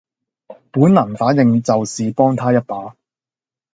[0.71, 2.95] 本能反應就是幫她一把